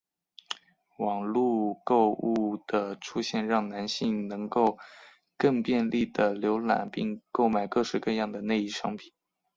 [0.97, 4.79] 网路购物的出现让男性能够
[5.37, 9.13] 更便利地浏览并购买各式各样的内衣商品。